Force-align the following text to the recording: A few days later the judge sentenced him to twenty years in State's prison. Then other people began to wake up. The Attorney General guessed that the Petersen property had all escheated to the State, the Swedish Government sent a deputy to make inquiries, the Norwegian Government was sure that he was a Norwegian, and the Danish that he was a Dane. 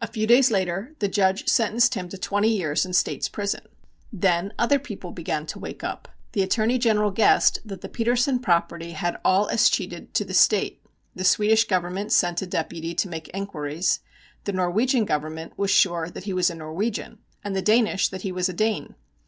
A 0.00 0.08
few 0.08 0.26
days 0.26 0.50
later 0.50 0.96
the 0.98 1.06
judge 1.06 1.46
sentenced 1.46 1.94
him 1.94 2.08
to 2.08 2.18
twenty 2.18 2.48
years 2.48 2.84
in 2.84 2.92
State's 2.94 3.28
prison. 3.28 3.60
Then 4.12 4.52
other 4.58 4.80
people 4.80 5.12
began 5.12 5.46
to 5.46 5.58
wake 5.60 5.84
up. 5.84 6.08
The 6.32 6.42
Attorney 6.42 6.78
General 6.78 7.12
guessed 7.12 7.60
that 7.64 7.80
the 7.80 7.88
Petersen 7.88 8.40
property 8.40 8.90
had 8.90 9.20
all 9.24 9.46
escheated 9.50 10.14
to 10.14 10.24
the 10.24 10.34
State, 10.34 10.82
the 11.14 11.22
Swedish 11.22 11.64
Government 11.68 12.10
sent 12.10 12.42
a 12.42 12.46
deputy 12.48 12.92
to 12.96 13.08
make 13.08 13.28
inquiries, 13.32 14.00
the 14.46 14.52
Norwegian 14.52 15.04
Government 15.04 15.56
was 15.56 15.70
sure 15.70 16.08
that 16.10 16.24
he 16.24 16.32
was 16.32 16.50
a 16.50 16.56
Norwegian, 16.56 17.18
and 17.44 17.54
the 17.54 17.62
Danish 17.62 18.08
that 18.08 18.22
he 18.22 18.32
was 18.32 18.48
a 18.48 18.52
Dane. 18.52 18.96